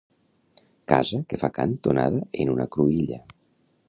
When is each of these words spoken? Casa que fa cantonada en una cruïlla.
Casa 0.93 1.19
que 1.33 1.39
fa 1.41 1.49
cantonada 1.57 2.21
en 2.45 2.53
una 2.55 2.67
cruïlla. 2.77 3.21